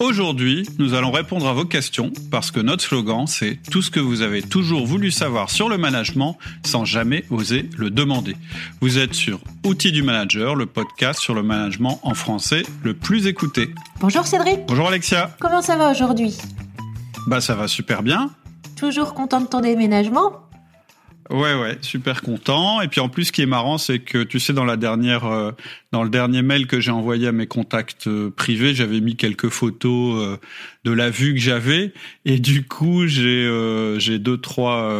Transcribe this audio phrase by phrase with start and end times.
[0.00, 4.00] Aujourd'hui, nous allons répondre à vos questions parce que notre slogan, c'est tout ce que
[4.00, 8.36] vous avez toujours voulu savoir sur le management sans jamais oser le demander.
[8.80, 13.28] Vous êtes sur Outils du Manager, le podcast sur le management en français le plus
[13.28, 13.70] écouté.
[14.00, 14.60] Bonjour Cédric.
[14.66, 15.34] Bonjour Alexia.
[15.40, 16.36] Comment ça va aujourd'hui?
[17.28, 18.30] Bah ça va super bien.
[18.76, 20.32] Toujours content de ton déménagement?
[21.30, 22.82] Ouais, ouais, super content.
[22.82, 25.24] Et puis en plus, ce qui est marrant, c'est que tu sais, dans la dernière,
[25.24, 25.52] euh,
[25.90, 29.48] dans le dernier mail que j'ai envoyé à mes contacts euh, privés, j'avais mis quelques
[29.48, 30.36] photos euh,
[30.84, 31.94] de la vue que j'avais.
[32.26, 33.44] Et du coup, j'ai
[33.98, 34.92] j'ai deux, trois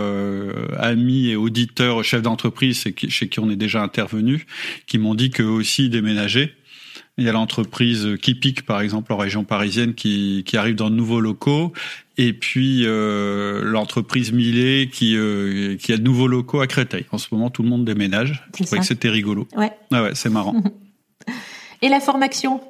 [0.79, 4.47] amis et auditeurs, chefs d'entreprise, chez qui on est déjà intervenu,
[4.87, 6.55] qui m'ont dit qu'eux aussi déménageaient.
[7.17, 10.97] Il y a l'entreprise Kipik, par exemple, en région parisienne, qui, qui arrive dans de
[10.97, 11.73] nouveaux locaux.
[12.17, 17.07] Et puis euh, l'entreprise Millet qui, euh, qui a de nouveaux locaux à Créteil.
[17.13, 18.45] En ce moment, tout le monde déménage.
[18.57, 19.47] Je trouvais que c'était rigolo.
[19.57, 19.73] Ouais.
[19.93, 20.55] Ah ouais, c'est marrant.
[21.83, 22.61] Et la formation?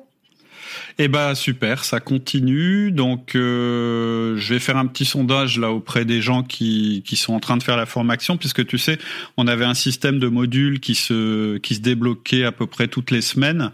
[0.99, 2.93] Eh ben super, ça continue.
[2.93, 7.35] Donc euh, je vais faire un petit sondage là auprès des gens qui, qui sont
[7.35, 8.99] en train de faire la formation, puisque tu sais,
[9.37, 13.11] on avait un système de modules qui se qui se débloquait à peu près toutes
[13.11, 13.73] les semaines.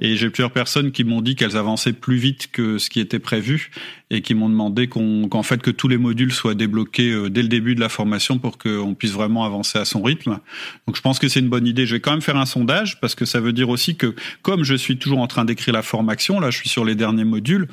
[0.00, 3.18] Et j'ai plusieurs personnes qui m'ont dit qu'elles avançaient plus vite que ce qui était
[3.18, 3.70] prévu
[4.12, 7.48] et qui m'ont demandé qu'en fait que tous les modules soient débloqués euh, dès le
[7.48, 10.38] début de la formation pour qu'on puisse vraiment avancer à son rythme.
[10.86, 11.86] Donc je pense que c'est une bonne idée.
[11.86, 14.64] Je vais quand même faire un sondage parce que ça veut dire aussi que comme
[14.64, 17.68] je suis toujours en train d'écrire la formation, là je suis sur les derniers modules,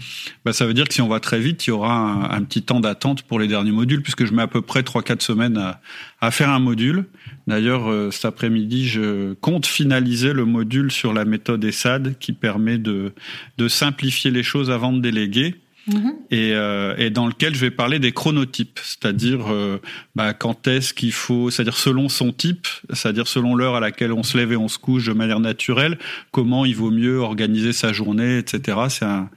[0.46, 2.62] bah, ça veut dire que si on va très vite, il y aura un, petit
[2.62, 5.82] temps d'attente pour les derniers modules puisque je mets à peu près 3-4 semaines à,
[6.22, 7.04] à, faire un module.
[7.48, 12.78] D'ailleurs, euh, cet après-midi, je compte finaliser le module sur la méthode ESAD qui permet
[12.78, 13.12] de,
[13.58, 15.56] de simplifier les choses avant de déléguer.
[15.94, 16.14] Mhm.
[16.32, 19.80] et, euh, et, dans lequel je vais parler des chronotypes, c'est-à-dire euh,
[20.16, 24.24] bah, quand est-ce qu'il faut, c'est-à-dire selon son type, c'est-à-dire selon l'heure à laquelle on
[24.24, 25.98] se lève et on se couche de manière naturelle,
[26.32, 28.78] comment il vaut mieux organiser sa journée, etc.
[28.90, 29.30] C'est un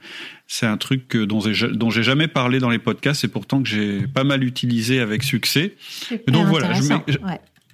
[0.45, 3.69] c'est un truc dont j'ai, dont j'ai jamais parlé dans les podcasts et pourtant que
[3.69, 5.75] j'ai pas mal utilisé avec succès.
[6.27, 7.17] donc voilà, je,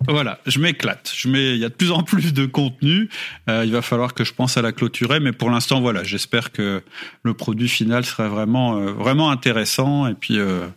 [0.07, 1.11] voilà, je m'éclate.
[1.15, 3.09] Je mets, il y a de plus en plus de contenu.
[3.49, 6.51] Euh, il va falloir que je pense à la clôturer, mais pour l'instant, voilà, j'espère
[6.51, 6.81] que
[7.23, 10.07] le produit final serait vraiment, euh, vraiment intéressant.
[10.07, 10.67] Et puis, euh,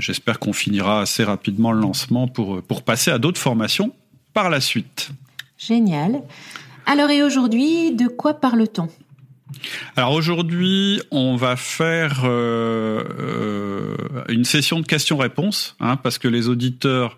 [0.00, 3.94] j'espère qu'on finira assez rapidement le lancement pour pour passer à d'autres formations
[4.34, 5.10] par la suite.
[5.56, 6.22] Génial.
[6.84, 8.88] Alors et aujourd'hui, de quoi parle-t-on?
[9.96, 13.96] Alors aujourd'hui, on va faire euh, euh,
[14.28, 17.16] une session de questions-réponses, hein, parce que les auditeurs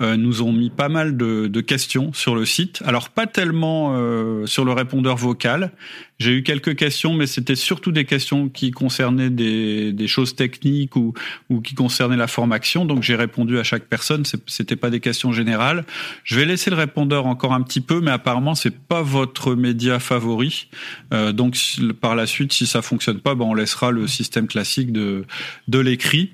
[0.00, 2.82] euh, nous ont mis pas mal de, de, questions sur le site.
[2.84, 5.72] Alors pas tellement euh, sur le répondeur vocal.
[6.18, 10.96] J'ai eu quelques questions, mais c'était surtout des questions qui concernaient des, des choses techniques
[10.96, 11.14] ou,
[11.48, 12.84] ou, qui concernaient la formation.
[12.84, 14.24] Donc j'ai répondu à chaque personne.
[14.46, 15.84] C'était pas des questions générales.
[16.24, 19.98] Je vais laisser le répondeur encore un petit peu, mais apparemment c'est pas votre média
[19.98, 20.68] favori.
[21.12, 21.56] Euh, donc
[22.00, 25.24] par la suite, si ça fonctionne pas, ben on laissera le système classique de
[25.68, 26.30] de l'écrit.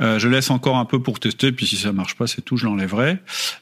[0.00, 2.56] Euh, je laisse encore un peu pour tester, puis si ça marche pas, c'est tout,
[2.56, 3.18] je l'enlèverai.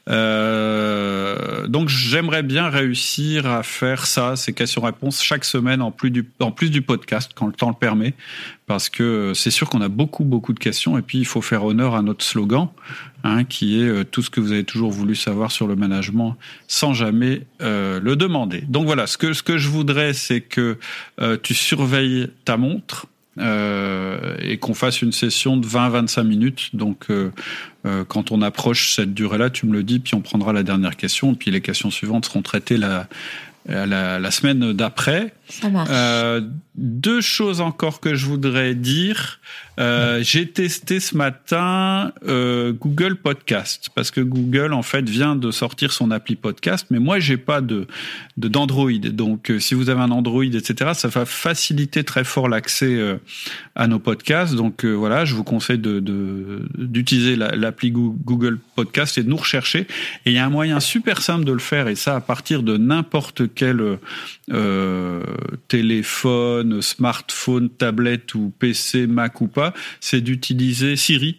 [0.08, 6.28] Euh, donc j'aimerais bien réussir à faire ça, ces questions-réponses chaque semaine en plus du
[6.40, 8.14] en plus du podcast quand le temps le permet,
[8.66, 11.64] parce que c'est sûr qu'on a beaucoup beaucoup de questions et puis il faut faire
[11.64, 12.68] honneur à notre slogan,
[13.22, 16.36] hein, qui est euh, tout ce que vous avez toujours voulu savoir sur le management
[16.68, 18.62] sans jamais euh, le demander.
[18.62, 20.78] Donc voilà, ce que ce que je voudrais, c'est que
[21.20, 23.06] euh, tu surveilles ta montre
[23.38, 26.70] euh, et qu'on fasse une session de 20-25 minutes.
[26.74, 27.30] Donc, euh,
[27.86, 30.96] euh, quand on approche cette durée-là, tu me le dis, puis on prendra la dernière
[30.96, 33.08] question, et puis les questions suivantes seront traitées la,
[33.68, 35.34] la, la semaine d'après.
[35.48, 35.90] Ça marche.
[36.74, 39.40] Deux choses encore que je voudrais dire.
[39.80, 45.50] Euh, j'ai testé ce matin euh, Google Podcast parce que Google en fait vient de
[45.50, 47.88] sortir son appli podcast, mais moi j'ai pas de
[48.36, 48.92] d'Android.
[48.92, 53.16] Donc euh, si vous avez un Android, etc., ça va faciliter très fort l'accès euh,
[53.74, 54.54] à nos podcasts.
[54.54, 56.00] Donc voilà, je vous conseille de
[56.78, 59.86] d'utiliser l'appli Google Podcast et de nous rechercher.
[60.24, 62.62] Et il y a un moyen super simple de le faire et ça à partir
[62.62, 63.98] de n'importe quel
[65.68, 71.38] téléphone, smartphone, tablette ou PC, Mac ou pas c'est d'utiliser Siri.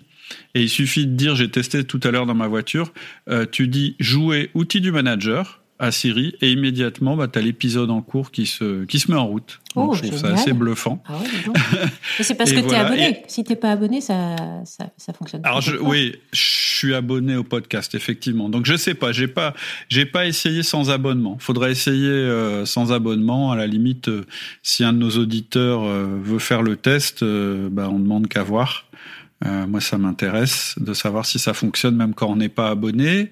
[0.56, 2.92] Et il suffit de dire, j'ai testé tout à l'heure dans ma voiture,
[3.30, 7.92] euh, tu dis jouer outil du manager à Siri et immédiatement bah, tu as l'épisode
[7.92, 9.60] en cours qui se, qui se met en route.
[9.76, 11.04] Donc, oh, je trouve ça assez bluffant.
[11.06, 11.20] Ah
[12.22, 13.24] c'est parce que tu es abonné.
[13.28, 17.44] Si tu pas abonné, ça, ça, ça fonctionne Alors je, oui, je suis abonné au
[17.44, 18.48] podcast, effectivement.
[18.48, 19.54] Donc je sais pas, j'ai pas,
[19.90, 21.38] j'ai pas essayé sans abonnement.
[21.40, 23.52] Faudrait essayer euh, sans abonnement.
[23.52, 24.26] À la limite, euh,
[24.64, 28.86] si un de nos auditeurs veut faire le test, bah, on demande qu'à voir.
[29.44, 33.32] Euh, moi, ça m'intéresse de savoir si ça fonctionne même quand on n'est pas abonné.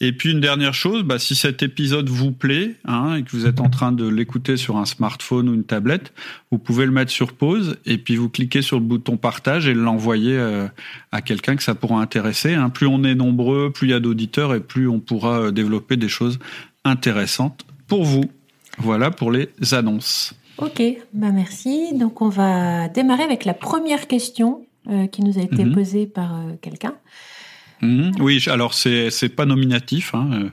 [0.00, 3.44] Et puis une dernière chose, bah, si cet épisode vous plaît hein, et que vous
[3.46, 6.14] êtes en train de l'écouter sur un smartphone ou une tablette,
[6.50, 9.74] vous pouvez le mettre sur pause et puis vous cliquez sur le bouton partage et
[9.74, 10.68] l'envoyer euh,
[11.12, 12.54] à quelqu'un que ça pourra intéresser.
[12.54, 12.70] Hein.
[12.70, 15.96] Plus on est nombreux, plus il y a d'auditeurs et plus on pourra euh, développer
[15.98, 16.38] des choses
[16.84, 18.24] intéressantes pour vous.
[18.78, 20.34] Voilà pour les annonces.
[20.56, 20.82] Ok,
[21.12, 21.92] bah merci.
[21.94, 25.74] Donc on va démarrer avec la première question euh, qui nous a été mhm.
[25.74, 26.94] posée par euh, quelqu'un.
[27.82, 28.12] Mhm.
[28.20, 30.50] Oui, alors c'est c'est pas nominatif, hein, euh,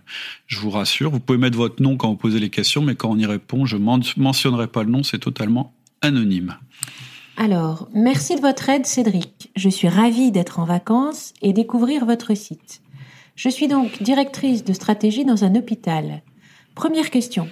[0.48, 1.12] je vous rassure.
[1.12, 3.66] Vous pouvez mettre votre nom quand vous posez les questions, mais quand on y répond,
[3.66, 6.56] je mentionnerai pas le nom, c'est totalement anonyme.
[7.38, 9.50] Alors, merci de votre aide, Cédric.
[9.56, 12.82] Je suis ravie d'être en vacances et découvrir votre site.
[13.36, 16.22] Je suis donc directrice de stratégie dans un hôpital.
[16.76, 17.48] Première question.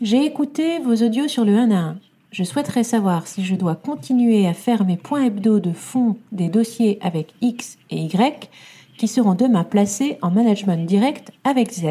[0.00, 1.96] J'ai écouté vos audios sur le 1 à 1.
[2.34, 6.48] Je souhaiterais savoir si je dois continuer à faire mes points hebdo de fond des
[6.48, 8.50] dossiers avec X et Y
[8.98, 11.84] qui seront demain placés en management direct avec Z.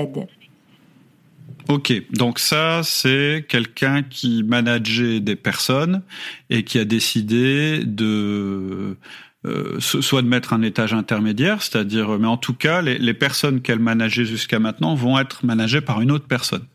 [1.70, 6.02] Ok, donc ça c'est quelqu'un qui manageait des personnes
[6.50, 8.98] et qui a décidé de
[9.46, 13.80] euh, soit de mettre un étage intermédiaire, c'est-à-dire, mais en tout cas, les personnes qu'elle
[13.80, 16.66] manageait jusqu'à maintenant vont être managées par une autre personne.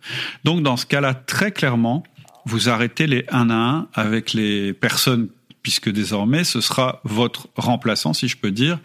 [0.44, 2.02] Donc, dans ce cas-là, très clairement,
[2.48, 5.28] vous arrêtez les 1 à 1 avec les personnes,
[5.62, 8.78] puisque désormais, ce sera votre remplaçant, si je peux dire,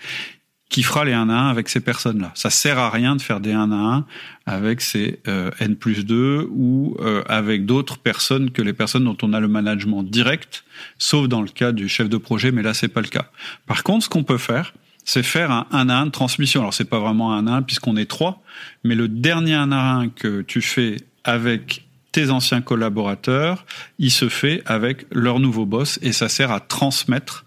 [0.70, 2.32] qui fera les 1 à 1 avec ces personnes-là.
[2.36, 4.06] Ça sert à rien de faire des 1 à 1
[4.48, 9.18] avec ces euh, N plus 2 ou euh, avec d'autres personnes que les personnes dont
[9.22, 10.66] on a le management direct,
[10.98, 13.30] sauf dans le cas du chef de projet, mais là c'est pas le cas.
[13.66, 14.74] Par contre, ce qu'on peut faire,
[15.06, 16.62] c'est faire un 1 à 1 de transmission.
[16.62, 18.42] Alors c'est pas vraiment un 1 à 1 puisqu'on est trois,
[18.84, 23.66] mais le dernier 1 à 1 que tu fais avec tes anciens collaborateurs,
[24.00, 27.46] il se fait avec leur nouveau boss et ça sert à transmettre,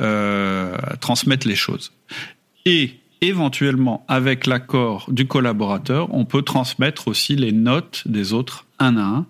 [0.00, 1.92] euh, transmettre les choses
[2.66, 8.98] et éventuellement, avec l'accord du collaborateur, on peut transmettre aussi les notes des autres un
[8.98, 9.26] à un,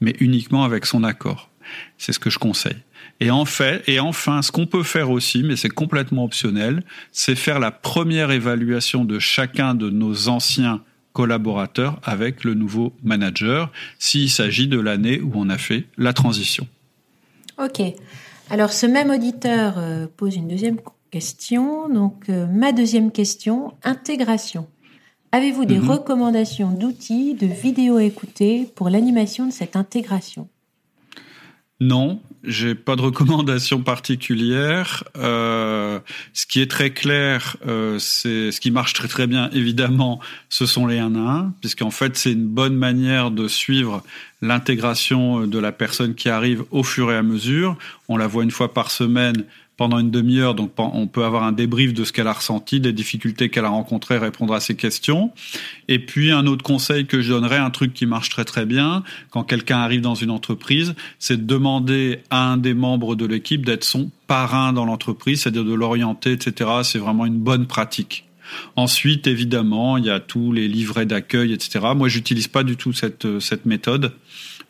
[0.00, 1.48] mais uniquement avec son accord.
[1.96, 2.76] C'est ce que je conseille.
[3.20, 6.82] Et en fait, et enfin, ce qu'on peut faire aussi, mais c'est complètement optionnel,
[7.12, 10.82] c'est faire la première évaluation de chacun de nos anciens
[11.14, 16.68] collaborateurs avec le nouveau manager, s'il s'agit de l'année où on a fait la transition.
[17.58, 17.80] Ok.
[18.50, 20.76] Alors, ce même auditeur euh, pose une deuxième
[21.10, 21.88] question.
[21.88, 24.66] Donc, euh, ma deuxième question, intégration.
[25.32, 25.90] Avez-vous des mhm.
[25.90, 30.48] recommandations d'outils, de vidéos écoutées pour l'animation de cette intégration?
[31.80, 35.04] Non, j'ai pas de recommandation particulière.
[35.16, 36.00] Euh,
[36.32, 39.50] ce qui est très clair, euh, c'est ce qui marche très très bien.
[39.52, 44.02] Évidemment, ce sont les 1 à 1, puisqu'en fait c'est une bonne manière de suivre
[44.42, 47.76] l'intégration de la personne qui arrive au fur et à mesure.
[48.08, 49.44] On la voit une fois par semaine
[49.76, 52.92] pendant une demi-heure, donc on peut avoir un débrief de ce qu'elle a ressenti, des
[52.92, 55.32] difficultés qu'elle a rencontrées, répondre à ses questions.
[55.88, 59.02] Et puis un autre conseil que je donnerais, un truc qui marche très très bien,
[59.30, 63.66] quand quelqu'un arrive dans une entreprise, c'est de demander à un des membres de l'équipe
[63.66, 66.70] d'être son parrain dans l'entreprise, c'est-à-dire de l'orienter, etc.
[66.84, 68.24] C'est vraiment une bonne pratique.
[68.76, 71.86] Ensuite, évidemment, il y a tous les livrets d'accueil, etc.
[71.96, 74.12] Moi, j'utilise pas du tout cette cette méthode.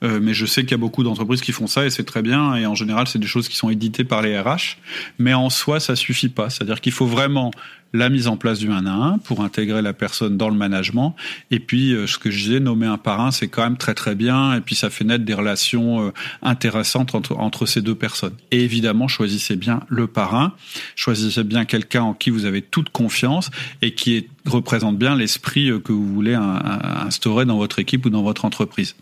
[0.02, 2.22] Euh, mais je sais qu'il y a beaucoup d'entreprises qui font ça et c'est très
[2.22, 2.56] bien.
[2.56, 4.76] Et en général, c'est des choses qui sont éditées par les RH.
[5.18, 6.50] Mais en soi, ça suffit pas.
[6.50, 7.50] C'est-à-dire qu'il faut vraiment
[7.94, 11.14] la mise en place du 1 à 1 pour intégrer la personne dans le management.
[11.52, 14.16] Et puis, euh, ce que je disais, nommer un parrain, c'est quand même très très
[14.16, 14.54] bien.
[14.54, 16.12] Et puis, ça fait naître des relations euh,
[16.42, 18.34] intéressantes entre, entre ces deux personnes.
[18.50, 20.54] Et évidemment, choisissez bien le parrain.
[20.96, 25.92] Choisissez bien quelqu'un en qui vous avez toute confiance et qui représente bien l'esprit que
[25.92, 28.96] vous voulez instaurer dans votre équipe ou dans votre entreprise.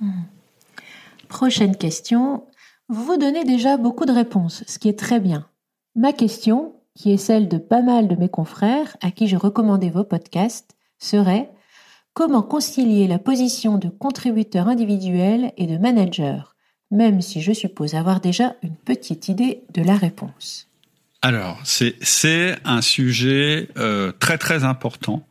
[0.00, 0.10] Mmh.
[1.28, 2.42] Prochaine question.
[2.88, 5.46] Vous vous donnez déjà beaucoup de réponses, ce qui est très bien.
[5.94, 9.90] Ma question, qui est celle de pas mal de mes confrères à qui j'ai recommandé
[9.90, 11.50] vos podcasts, serait
[12.14, 16.54] comment concilier la position de contributeur individuel et de manager,
[16.90, 20.68] même si je suppose avoir déjà une petite idée de la réponse?
[21.24, 25.24] Alors, c'est un sujet euh, très très important,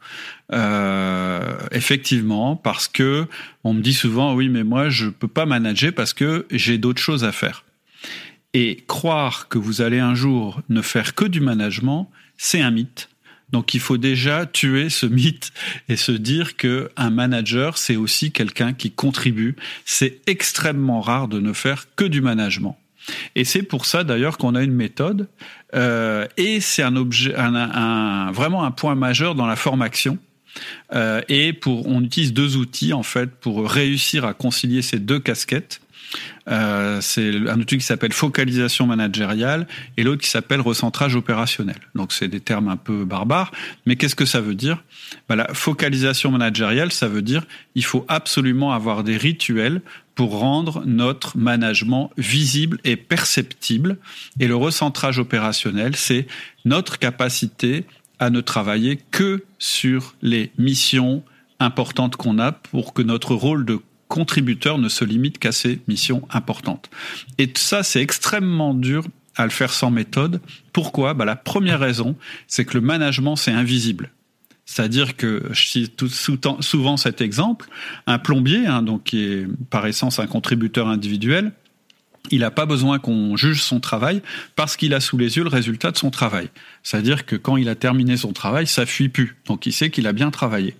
[0.53, 3.27] euh, effectivement, parce que
[3.65, 7.01] on me dit souvent oui, mais moi je peux pas manager parce que j'ai d'autres
[7.01, 7.65] choses à faire.
[8.53, 13.10] Et croire que vous allez un jour ne faire que du management, c'est un mythe.
[13.51, 15.51] Donc il faut déjà tuer ce mythe
[15.89, 19.55] et se dire que un manager c'est aussi quelqu'un qui contribue.
[19.86, 22.77] C'est extrêmement rare de ne faire que du management.
[23.36, 25.27] Et c'est pour ça d'ailleurs qu'on a une méthode
[25.74, 30.17] euh, et c'est un objet, un, vraiment un point majeur dans la formation.
[30.93, 35.20] Euh, et pour, on utilise deux outils en fait pour réussir à concilier ces deux
[35.20, 35.81] casquettes.
[36.50, 41.77] Euh, c'est un outil qui s'appelle focalisation managériale et l'autre qui s'appelle recentrage opérationnel.
[41.96, 43.51] Donc c'est des termes un peu barbares,
[43.86, 44.84] mais qu'est-ce que ça veut dire?
[45.30, 47.44] Bah, La focalisation managériale, ça veut dire
[47.75, 49.82] il faut absolument avoir des rituels
[50.15, 53.98] pour rendre notre management visible et perceptible.
[54.39, 56.27] Et le recentrage opérationnel, c'est
[56.65, 57.86] notre capacité
[58.20, 61.24] à ne travailler que sur les missions
[61.60, 63.80] importantes qu'on a pour que notre rôle de
[64.12, 66.89] contributeur ne se limite qu'à ces missions importantes.
[67.38, 69.06] Et ça, c'est extrêmement dur
[69.38, 70.41] à le faire sans méthode.
[70.74, 71.13] Pourquoi?
[71.13, 74.12] Bah, La première raison, c'est que le management, c'est invisible.
[74.65, 76.03] C'est-à-dire que, je cite
[76.60, 77.68] souvent cet exemple,
[78.06, 81.53] un plombier, hein, donc qui est par essence un contributeur individuel,
[82.29, 84.21] il n'a pas besoin qu'on juge son travail
[84.55, 86.49] parce qu'il a sous les yeux le résultat de son travail.
[86.83, 89.37] C'est-à-dire que quand il a terminé son travail, ça fuit plus.
[89.45, 90.75] Donc il sait qu'il a bien travaillé.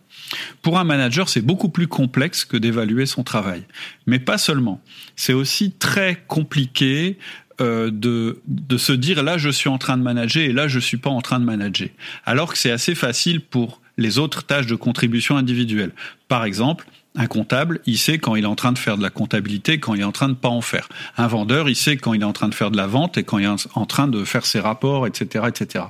[0.62, 3.64] Pour un manager, c'est beaucoup plus complexe que d'évaluer son travail.
[4.06, 4.82] Mais pas seulement.
[5.16, 7.18] C'est aussi très compliqué
[7.60, 10.80] euh, de, de se dire là je suis en train de manager et là je
[10.80, 11.90] suis pas en train de manager.
[12.26, 15.92] Alors que c'est assez facile pour les autres tâches de contribution individuelle.
[16.28, 19.10] Par exemple, un comptable, il sait quand il est en train de faire de la
[19.10, 20.88] comptabilité, quand il est en train de pas en faire.
[21.18, 23.24] Un vendeur, il sait quand il est en train de faire de la vente et
[23.24, 25.86] quand il est en train de faire ses rapports, etc., etc.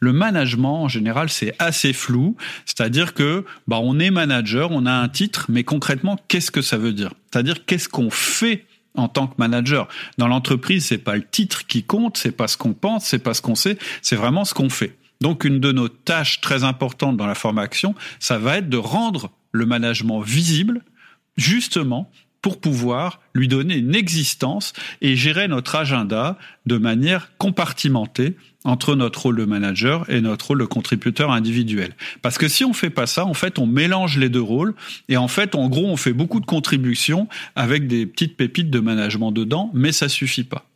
[0.00, 2.36] Le management, en général, c'est assez flou.
[2.66, 6.76] C'est-à-dire que, bah, on est manager, on a un titre, mais concrètement, qu'est-ce que ça
[6.76, 7.14] veut dire?
[7.30, 9.88] C'est-à-dire, qu'est-ce qu'on fait en tant que manager?
[10.18, 13.32] Dans l'entreprise, c'est pas le titre qui compte, c'est pas ce qu'on pense, c'est pas
[13.32, 14.96] ce qu'on sait, c'est vraiment ce qu'on fait.
[15.22, 19.30] Donc une de nos tâches très importantes dans la formation, ça va être de rendre
[19.56, 20.82] le management visible,
[21.36, 22.10] justement
[22.46, 29.22] pour pouvoir lui donner une existence et gérer notre agenda de manière compartimentée entre notre
[29.22, 31.96] rôle de manager et notre rôle de contributeur individuel.
[32.22, 34.74] Parce que si on fait pas ça, en fait, on mélange les deux rôles
[35.08, 38.78] et en fait, en gros, on fait beaucoup de contributions avec des petites pépites de
[38.78, 40.66] management dedans, mais ça suffit pas.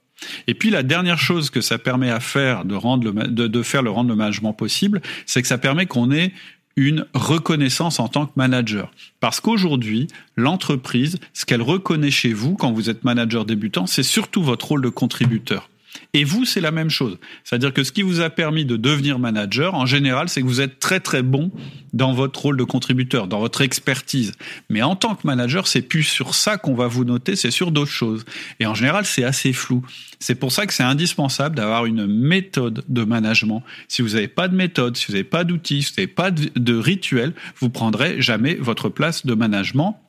[0.49, 3.63] Et puis la dernière chose que ça permet à faire de rendre le, de, de
[3.63, 6.33] faire le rendre le management possible, c'est que ça permet qu'on ait
[6.77, 8.91] une reconnaissance en tant que manager.
[9.21, 14.43] Parce qu'aujourd'hui, l'entreprise, ce qu'elle reconnaît chez vous quand vous êtes manager débutant, c'est surtout
[14.43, 15.69] votre rôle de contributeur.
[16.13, 17.19] Et vous, c'est la même chose.
[17.45, 20.61] C'est-à-dire que ce qui vous a permis de devenir manager, en général, c'est que vous
[20.61, 21.53] êtes très très bon
[21.93, 24.33] dans votre rôle de contributeur, dans votre expertise.
[24.69, 27.71] Mais en tant que manager, c'est plus sur ça qu'on va vous noter, c'est sur
[27.71, 28.25] d'autres choses.
[28.59, 29.85] Et en général, c'est assez flou.
[30.19, 33.63] C'est pour ça que c'est indispensable d'avoir une méthode de management.
[33.89, 36.31] Si vous n'avez pas de méthode, si vous n'avez pas d'outils, si vous n'avez pas
[36.31, 40.01] de rituel, vous prendrez jamais votre place de management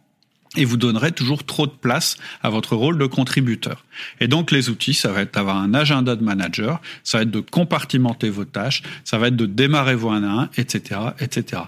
[0.57, 3.85] et vous donnerez toujours trop de place à votre rôle de contributeur.
[4.19, 7.31] Et donc les outils, ça va être d'avoir un agenda de manager, ça va être
[7.31, 11.63] de compartimenter vos tâches, ça va être de démarrer vos 1 à 1, etc., etc.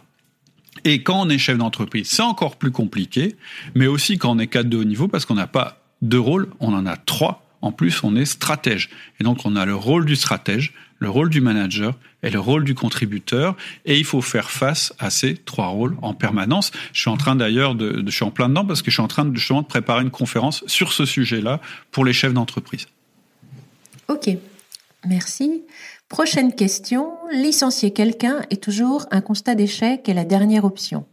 [0.86, 3.36] Et quand on est chef d'entreprise, c'est encore plus compliqué,
[3.76, 6.50] mais aussi quand on est cadre de haut niveau, parce qu'on n'a pas deux rôles,
[6.60, 7.40] on en a trois.
[7.62, 8.90] En plus, on est stratège.
[9.22, 11.94] Et donc, on a le rôle du stratège, le rôle du manager
[12.24, 13.56] et le rôle du contributeur.
[13.86, 16.72] Et il faut faire face à ces trois rôles en permanence.
[16.94, 19.04] Je suis en train d'ailleurs de, je suis en plein dedans parce que je suis
[19.04, 21.60] en train de, justement de préparer une conférence sur ce sujet-là
[21.92, 22.88] pour les chefs d'entreprise.
[24.08, 24.30] Ok,
[25.06, 25.64] merci.
[26.08, 27.12] Prochaine question.
[27.32, 31.06] Licencier quelqu'un est toujours un constat d'échec et la dernière option.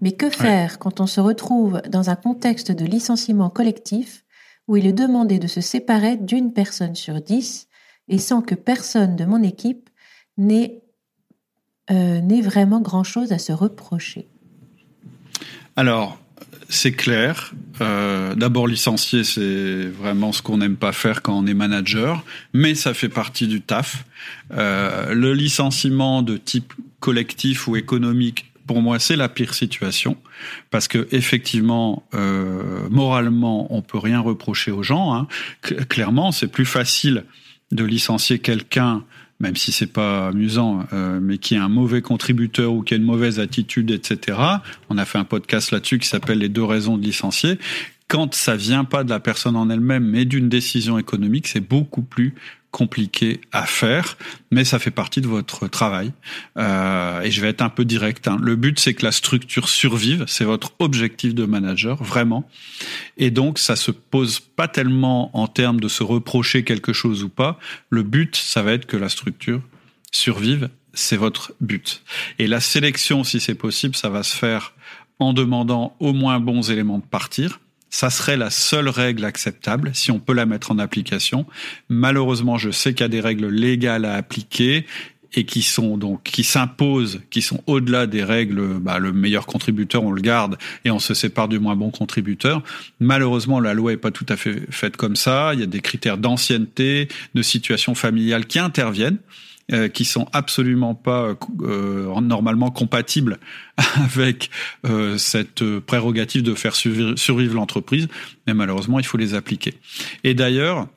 [0.00, 4.24] Mais que faire quand on se retrouve dans un contexte de licenciement collectif
[4.66, 7.68] où il est demandé de se séparer d'une personne sur dix
[8.08, 9.88] et sans que personne de mon équipe
[10.36, 10.82] n'ait
[11.90, 14.28] euh, vraiment grand-chose à se reprocher
[15.76, 16.18] Alors,
[16.68, 17.52] c'est clair.
[17.80, 22.74] Euh, d'abord, licencier, c'est vraiment ce qu'on n'aime pas faire quand on est manager, mais
[22.74, 24.04] ça fait partie du taf.
[24.52, 30.16] Euh, le licenciement de type collectif ou économique pour moi, c'est la pire situation
[30.70, 35.14] parce que effectivement, euh, moralement, on peut rien reprocher aux gens.
[35.14, 35.26] Hein.
[35.88, 37.24] Clairement, c'est plus facile
[37.72, 39.02] de licencier quelqu'un,
[39.40, 42.96] même si c'est pas amusant, euh, mais qui est un mauvais contributeur ou qui a
[42.96, 44.38] une mauvaise attitude, etc.
[44.88, 47.58] On a fait un podcast là-dessus qui s'appelle Les deux raisons de licencier.
[48.06, 52.02] Quand ça vient pas de la personne en elle-même, mais d'une décision économique, c'est beaucoup
[52.02, 52.34] plus
[52.72, 54.16] compliqué à faire,
[54.50, 56.12] mais ça fait partie de votre travail.
[56.56, 58.26] Euh, et je vais être un peu direct.
[58.26, 58.38] Hein.
[58.40, 60.24] Le but, c'est que la structure survive.
[60.26, 62.48] C'est votre objectif de manager, vraiment.
[63.18, 67.28] Et donc, ça se pose pas tellement en termes de se reprocher quelque chose ou
[67.28, 67.60] pas.
[67.90, 69.60] Le but, ça va être que la structure
[70.10, 70.70] survive.
[70.94, 72.02] C'est votre but.
[72.38, 74.74] Et la sélection, si c'est possible, ça va se faire
[75.18, 77.60] en demandant au moins bons éléments de partir
[77.92, 81.46] ça serait la seule règle acceptable si on peut la mettre en application.
[81.90, 84.86] Malheureusement, je sais qu'il y a des règles légales à appliquer
[85.34, 90.02] et qui sont donc qui s'imposent, qui sont au-delà des règles, bah, le meilleur contributeur
[90.04, 92.62] on le garde et on se sépare du moins bon contributeur.
[92.98, 95.52] Malheureusement, la loi est pas tout à fait faite comme ça.
[95.52, 99.18] Il y a des critères d'ancienneté, de situation familiale qui interviennent.
[99.70, 103.38] Euh, qui sont absolument pas euh, normalement compatibles
[103.96, 104.50] avec
[104.84, 108.08] euh, cette prérogative de faire survivre l'entreprise,
[108.46, 109.74] mais malheureusement il faut les appliquer.
[110.24, 110.88] Et d'ailleurs,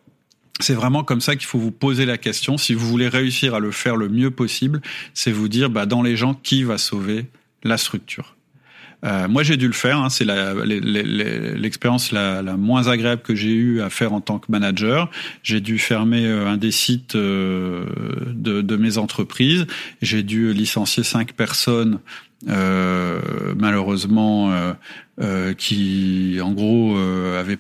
[0.59, 2.57] c'est vraiment comme ça qu'il faut vous poser la question.
[2.57, 4.81] Si vous voulez réussir à le faire le mieux possible,
[5.13, 7.27] c'est vous dire, bah, dans les gens, qui va sauver
[7.63, 8.34] la structure?
[9.05, 9.99] Euh, moi, j'ai dû le faire.
[9.99, 14.51] Hein, c'est l'expérience la, la, moins agréable que j'ai eu à faire en tant que
[14.51, 15.09] manager.
[15.43, 17.85] J'ai dû fermer euh, un des sites euh,
[18.33, 19.67] de, de, mes entreprises.
[20.01, 21.99] J'ai dû licencier cinq personnes,
[22.47, 23.19] euh,
[23.57, 24.73] malheureusement,
[25.21, 27.59] euh, qui, en gros, avaient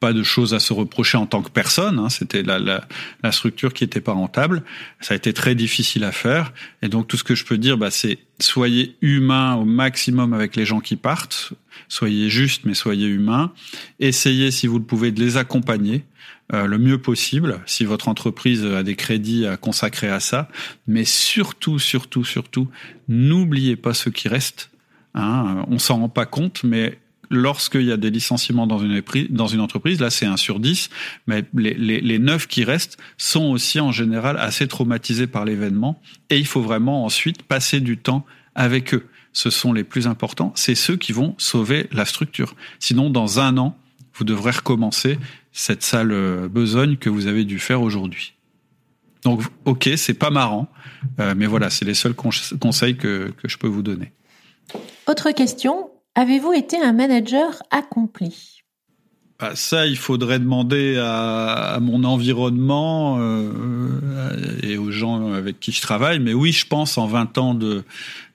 [0.00, 1.98] pas de choses à se reprocher en tant que personne.
[1.98, 2.08] Hein.
[2.08, 2.86] C'était la, la,
[3.22, 4.62] la, structure qui était pas rentable.
[5.00, 6.52] Ça a été très difficile à faire.
[6.82, 10.56] Et donc tout ce que je peux dire, bah, c'est soyez humain au maximum avec
[10.56, 11.52] les gens qui partent.
[11.88, 13.52] Soyez juste, mais soyez humain.
[14.00, 16.04] Essayez, si vous le pouvez, de les accompagner.
[16.52, 20.48] Euh, le mieux possible, si votre entreprise a des crédits à consacrer à ça.
[20.86, 22.68] Mais surtout, surtout, surtout,
[23.08, 24.70] n'oubliez pas ceux qui restent.
[25.14, 25.64] Hein.
[25.68, 26.98] On s'en rend pas compte, mais
[27.30, 30.90] lorsqu'il y a des licenciements dans une, entreprise, là c'est un sur 10,
[31.26, 36.00] mais les, les, les 9 qui restent sont aussi en général assez traumatisés par l'événement
[36.30, 39.06] et il faut vraiment ensuite passer du temps avec eux.
[39.32, 42.54] Ce sont les plus importants, c'est ceux qui vont sauver la structure.
[42.78, 43.76] Sinon, dans un an,
[44.14, 45.18] vous devrez recommencer
[45.52, 48.32] cette sale euh, besogne que vous avez dû faire aujourd'hui.
[49.24, 50.68] Donc, ok, c'est pas marrant,
[51.20, 54.12] euh, mais voilà, c'est les seuls conseils que, que je peux vous donner.
[55.06, 58.62] Autre question, Avez-vous été un manager accompli?
[59.38, 64.30] Bah, ça, il faudrait demander à, mon environnement euh,
[64.62, 66.18] et aux gens avec qui je travaille.
[66.18, 67.84] Mais oui, je pense en 20 ans de,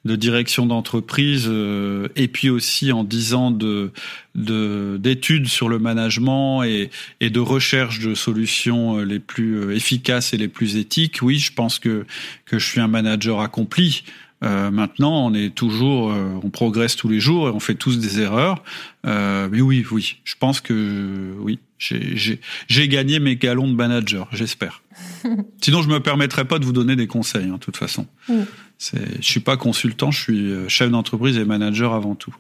[0.06, 3.92] direction d'entreprise euh, et puis aussi en 10 ans de
[4.36, 10.78] d'études sur le management et, de recherche de solutions les plus efficaces et les plus
[10.78, 11.18] éthiques.
[11.24, 12.06] Oui, je pense que
[12.52, 14.04] je suis un manager accompli.
[14.44, 18.00] Euh, maintenant, on est toujours, euh, on progresse tous les jours et on fait tous
[18.00, 18.64] des erreurs.
[19.06, 24.82] Euh, mais oui, oui, je pense que oui, j'ai gagné mes galons de manager, j'espère.
[25.62, 28.08] Sinon, je me permettrais pas de vous donner des conseils, hein, de toute façon.
[28.28, 28.42] Mm.
[28.80, 32.36] Je suis pas consultant, je suis chef d'entreprise et manager avant tout.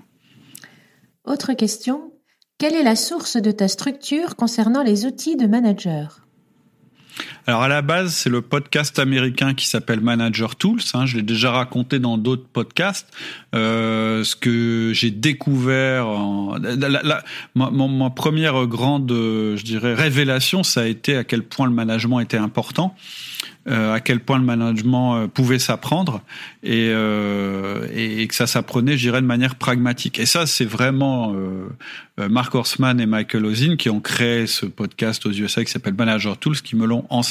[1.24, 2.14] Autre question.
[2.58, 6.26] Quelle est la source de ta structure concernant les outils de manager?
[7.48, 10.82] Alors à la base, c'est le podcast américain qui s'appelle Manager Tools.
[10.94, 13.08] Hein, je l'ai déjà raconté dans d'autres podcasts.
[13.56, 16.08] Euh, ce que j'ai découvert,
[17.56, 22.38] ma, première grande, je dirais, révélation, ça a été à quel point le management était
[22.38, 22.96] important.
[23.68, 26.22] Euh, à quel point le management euh, pouvait s'apprendre
[26.64, 26.88] et,
[28.28, 30.18] que ça s'apprenait, je dirais, de manière pragmatique.
[30.18, 31.36] Et ça, c'est vraiment
[32.18, 36.38] Mark Horstman et Michael Ozin qui ont créé ce podcast aux USA qui s'appelle Manager
[36.38, 37.31] Tools, qui me l'ont enseigné.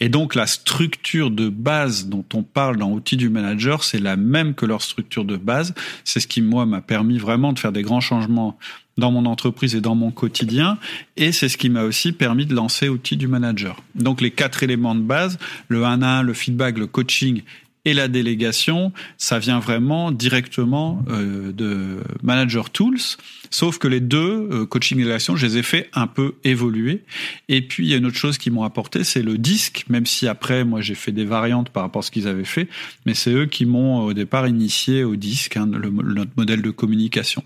[0.00, 4.16] Et donc, la structure de base dont on parle dans Outils du Manager, c'est la
[4.16, 5.74] même que leur structure de base.
[6.04, 8.58] C'est ce qui, moi, m'a permis vraiment de faire des grands changements
[8.98, 10.78] dans mon entreprise et dans mon quotidien.
[11.16, 13.82] Et c'est ce qui m'a aussi permis de lancer Outils du Manager.
[13.94, 17.42] Donc les quatre éléments de base, le 1 1, le feedback, le coaching
[17.86, 22.98] et la délégation, ça vient vraiment directement euh, de Manager Tools.
[23.50, 27.04] Sauf que les deux, euh, coaching et délégation, je les ai fait un peu évoluer.
[27.48, 30.04] Et puis il y a une autre chose qui m'ont apporté, c'est le disque, même
[30.04, 32.68] si après moi j'ai fait des variantes par rapport à ce qu'ils avaient fait,
[33.06, 37.44] mais c'est eux qui m'ont au départ initié au disque, hein, notre modèle de communication.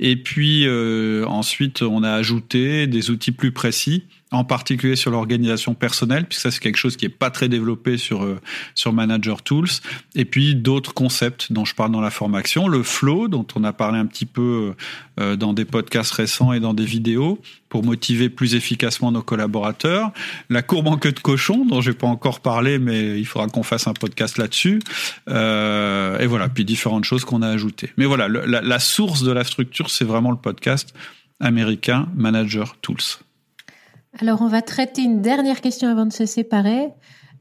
[0.00, 4.04] Et puis euh, ensuite, on a ajouté des outils plus précis,
[4.36, 7.96] en particulier sur l'organisation personnelle, puisque ça c'est quelque chose qui est pas très développé
[7.96, 8.38] sur euh,
[8.74, 9.68] sur Manager Tools.
[10.14, 13.72] Et puis d'autres concepts dont je parle dans la formation, le flow dont on a
[13.72, 14.74] parlé un petit peu
[15.18, 20.12] euh, dans des podcasts récents et dans des vidéos pour motiver plus efficacement nos collaborateurs,
[20.50, 23.62] la courbe en queue de cochon dont j'ai pas encore parlé, mais il faudra qu'on
[23.62, 24.80] fasse un podcast là-dessus.
[25.28, 27.92] Euh, et voilà, puis différentes choses qu'on a ajoutées.
[27.96, 30.94] Mais voilà, la, la source de la structure, c'est vraiment le podcast
[31.40, 33.25] américain Manager Tools.
[34.20, 36.88] Alors, on va traiter une dernière question avant de se séparer.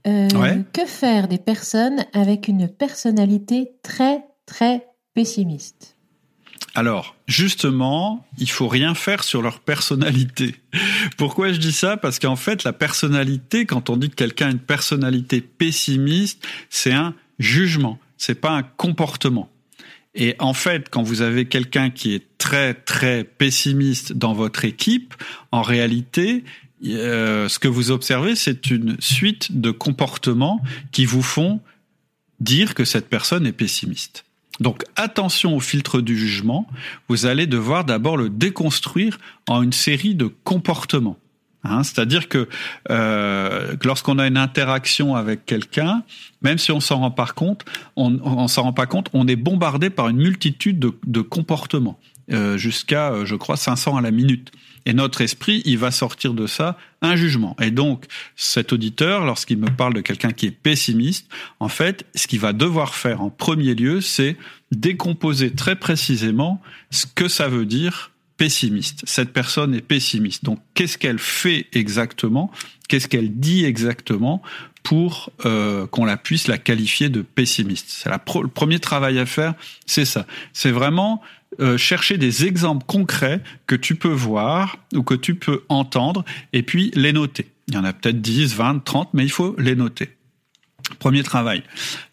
[0.08, 0.28] Euh,
[0.72, 4.86] que faire des personnes avec une personnalité très, très
[5.16, 5.96] pessimiste?
[6.76, 10.56] Alors, justement, il faut rien faire sur leur personnalité.
[11.18, 11.98] Pourquoi je dis ça?
[11.98, 16.94] Parce qu'en fait, la personnalité, quand on dit que quelqu'un a une personnalité pessimiste, c'est
[16.94, 19.50] un jugement, c'est pas un comportement.
[20.16, 25.14] Et en fait, quand vous avez quelqu'un qui est très très pessimiste dans votre équipe,
[25.52, 26.44] en réalité,
[26.86, 31.60] euh, ce que vous observez, c'est une suite de comportements qui vous font
[32.40, 34.26] dire que cette personne est pessimiste.
[34.60, 36.68] Donc attention au filtre du jugement,
[37.10, 39.18] vous allez devoir d'abord le déconstruire
[39.48, 41.18] en une série de comportements.
[41.66, 42.48] Hein, C'est-à-dire que,
[42.92, 46.04] euh, lorsqu'on a une interaction avec quelqu'un,
[46.42, 50.10] même si on s'en rend compte, on, s'en rend pas compte, on est bombardé par
[50.10, 52.00] une multitude de, comportements,
[52.32, 54.52] euh, jusqu'à, je crois, 500 à la minute.
[54.86, 57.56] Et notre esprit, il va sortir de ça un jugement.
[57.62, 61.28] Et donc, cet auditeur, lorsqu'il me parle de quelqu'un qui est pessimiste,
[61.60, 64.38] en fait, ce qu'il va devoir faire en premier lieu, c'est
[64.72, 69.02] décomposer très précisément ce que ça veut dire pessimiste.
[69.06, 70.44] Cette personne est pessimiste.
[70.44, 72.52] Donc, qu'est-ce qu'elle fait exactement?
[72.88, 74.42] Qu'est-ce qu'elle dit exactement
[74.86, 79.56] pour euh, qu'on la puisse la qualifier de pessimiste C'est le premier travail à faire,
[79.88, 80.28] c'est ça.
[80.54, 81.24] C'est vraiment
[81.60, 86.62] euh, chercher des exemples concrets que tu peux voir ou que tu peux entendre et
[86.62, 87.48] puis les noter.
[87.68, 90.16] Il y en a peut-être 10, 20, 30, mais il faut les noter.
[91.00, 91.64] Premier travail.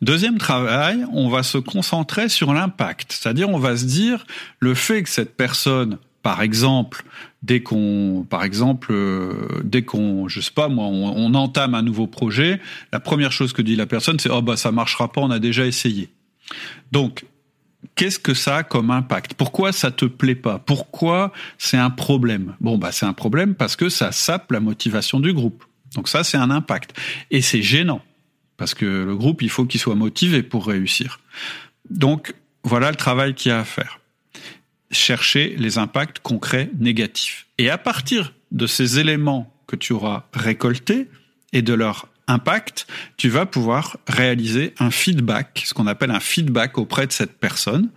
[0.01, 3.13] Deuxième travail, on va se concentrer sur l'impact.
[3.13, 4.25] C'est-à-dire, on va se dire,
[4.61, 7.05] le fait que cette personne par exemple,
[7.43, 12.07] dès qu'on, par exemple, euh, dès qu'on, je sais pas moi, on, entame un nouveau
[12.07, 12.61] projet,
[12.93, 15.41] la première chose que dit la personne, c'est oh bah ça marchera pas, on a
[15.41, 16.11] déjà essayé.
[16.93, 17.25] Donc,
[17.97, 19.35] qu'est-ce que ça a comme impact?
[19.35, 20.59] Pourquoi ça te plaît pas?
[20.61, 22.55] Pourquoi c'est un problème?
[22.61, 25.65] Bon bah c'est un problème parce que ça sape la motivation du groupe.
[25.95, 26.99] Donc ça c'est un impact
[27.31, 28.03] et c'est gênant
[28.57, 31.19] parce que le groupe il faut qu'il soit motivé pour réussir.
[31.91, 33.99] Donc voilà le travail qu'il y a à faire
[34.93, 37.47] chercher les impacts concrets négatifs.
[37.59, 41.09] Et à partir de ces éléments que tu auras récoltés
[41.53, 46.79] et de leur impact, tu vas pouvoir réaliser un feedback, ce qu'on appelle un feedback
[46.79, 47.89] auprès de cette personne.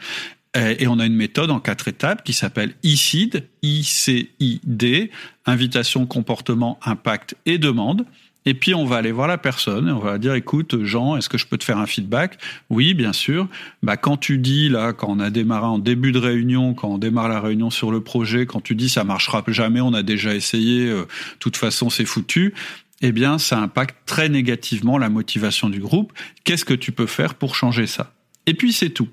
[0.56, 5.12] Et on a une méthode en quatre étapes qui s'appelle ICID, I-C-I-D,
[5.46, 8.06] invitation, comportement, impact et demande.
[8.46, 11.30] Et puis on va aller voir la personne et on va dire écoute Jean, est-ce
[11.30, 12.38] que je peux te faire un feedback?
[12.70, 13.48] Oui, bien sûr.
[13.82, 16.98] Bah quand tu dis là quand on a démarré en début de réunion, quand on
[16.98, 20.36] démarre la réunion sur le projet, quand tu dis ça marchera jamais, on a déjà
[20.36, 21.06] essayé, euh,
[21.40, 22.54] toute façon c'est foutu.
[23.02, 26.14] Eh bien, ça impacte très négativement la motivation du groupe.
[26.46, 28.14] Qu'est-ce que tu peux faire pour changer ça?
[28.46, 29.10] Et puis c'est tout.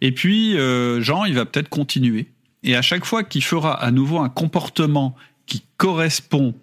[0.00, 2.28] Et puis euh, Jean, il va peut-être continuer.
[2.62, 6.54] Et à chaque fois qu'il fera à nouveau un comportement qui correspond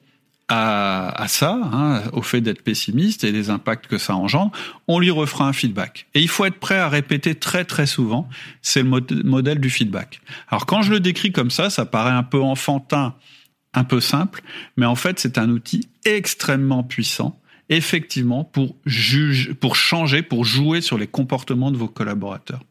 [0.47, 4.51] à, à ça, hein, au fait d'être pessimiste et des impacts que ça engendre,
[4.87, 6.07] on lui refera un feedback.
[6.13, 8.29] Et il faut être prêt à répéter très très souvent.
[8.61, 10.21] C'est le modèle du feedback.
[10.47, 13.15] Alors quand je le décris comme ça, ça paraît un peu enfantin,
[13.73, 14.41] un peu simple,
[14.77, 20.81] mais en fait c'est un outil extrêmement puissant effectivement pour juger, pour changer, pour jouer
[20.81, 22.61] sur les comportements de vos collaborateurs.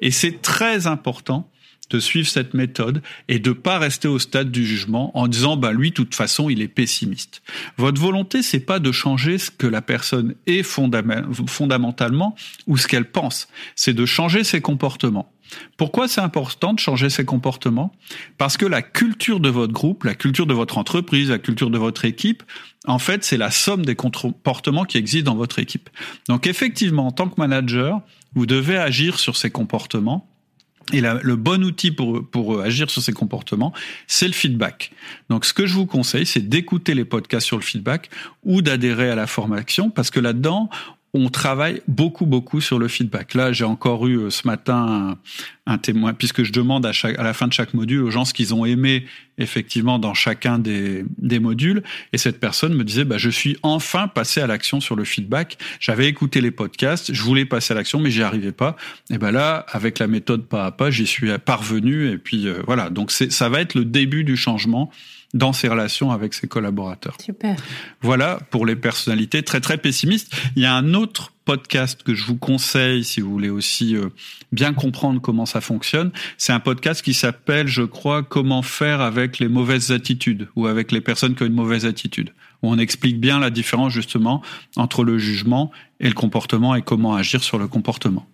[0.00, 1.48] Et c'est très important
[1.92, 5.72] de suivre cette méthode et de pas rester au stade du jugement en disant bah
[5.72, 7.42] lui de toute façon il est pessimiste.
[7.76, 12.34] Votre volonté c'est pas de changer ce que la personne est fondamentalement
[12.66, 15.32] ou ce qu'elle pense, c'est de changer ses comportements.
[15.76, 17.92] Pourquoi c'est important de changer ses comportements?
[18.38, 21.76] Parce que la culture de votre groupe, la culture de votre entreprise, la culture de
[21.76, 22.42] votre équipe,
[22.86, 25.90] en fait, c'est la somme des comportements qui existent dans votre équipe.
[26.28, 28.00] Donc effectivement, en tant que manager,
[28.34, 30.26] vous devez agir sur ces comportements
[30.92, 33.72] et le bon outil pour, pour agir sur ces comportements,
[34.06, 34.92] c'est le feedback.
[35.28, 38.10] Donc, ce que je vous conseille, c'est d'écouter les podcasts sur le feedback
[38.44, 40.70] ou d'adhérer à la formation parce que là-dedans,
[41.14, 43.34] on travaille beaucoup, beaucoup sur le feedback.
[43.34, 45.18] Là, j'ai encore eu euh, ce matin
[45.66, 48.24] un, témoin, puisque je demande à, chaque, à la fin de chaque module aux gens
[48.24, 49.04] ce qu'ils ont aimé
[49.36, 51.82] effectivement dans chacun des, des modules.
[52.14, 55.58] Et cette personne me disait, bah, je suis enfin passé à l'action sur le feedback.
[55.80, 58.76] J'avais écouté les podcasts, je voulais passer à l'action, mais j'y arrivais pas.
[59.10, 62.10] Et ben là, avec la méthode pas à pas, j'y suis parvenu.
[62.10, 64.90] Et puis euh, voilà, donc ça va être le début du changement
[65.34, 67.16] dans ses relations avec ses collaborateurs.
[67.20, 67.56] Super.
[68.00, 70.34] Voilà pour les personnalités très très pessimistes.
[70.56, 74.10] Il y a un autre podcast que je vous conseille si vous voulez aussi euh,
[74.52, 76.12] bien comprendre comment ça fonctionne.
[76.38, 80.92] C'est un podcast qui s'appelle, je crois, Comment faire avec les mauvaises attitudes ou avec
[80.92, 82.30] les personnes qui ont une mauvaise attitude.
[82.62, 84.42] Où on explique bien la différence justement
[84.76, 88.26] entre le jugement et le comportement et comment agir sur le comportement.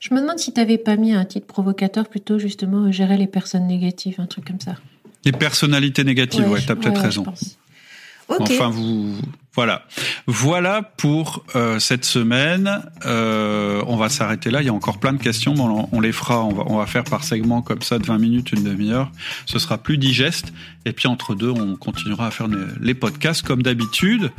[0.00, 3.28] Je me demande si tu n'avais pas mis un titre provocateur plutôt justement gérer les
[3.28, 4.76] personnes négatives, un truc comme ça.
[5.24, 7.24] Les personnalités négatives, ouais, tu as peut-être raison.
[8.28, 9.16] Enfin, vous,
[9.54, 9.84] voilà,
[10.26, 12.80] voilà pour euh, cette semaine.
[13.04, 14.62] Euh, on va s'arrêter là.
[14.62, 16.42] Il y a encore plein de questions, mais on, les fera.
[16.42, 19.10] On va, on va faire par segment comme ça de 20 minutes, une demi-heure.
[19.44, 20.52] Ce sera plus digeste.
[20.86, 22.48] Et puis entre deux, on continuera à faire
[22.80, 24.30] les, podcasts comme d'habitude.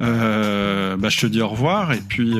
[0.00, 2.32] Euh, bah, je te dis au revoir et puis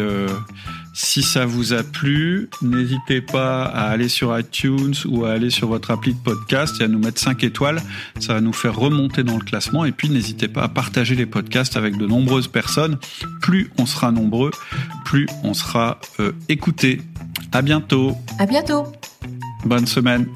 [0.96, 5.66] Si ça vous a plu, n'hésitez pas à aller sur iTunes ou à aller sur
[5.66, 7.82] votre appli de podcast et à nous mettre 5 étoiles.
[8.20, 9.84] Ça va nous faire remonter dans le classement.
[9.84, 12.98] Et puis n'hésitez pas à partager les podcasts avec de nombreuses personnes.
[13.42, 14.52] Plus on sera nombreux,
[15.04, 17.02] plus on sera euh, écouté.
[17.50, 18.16] À bientôt.
[18.38, 18.86] À bientôt.
[19.64, 20.28] Bonne semaine.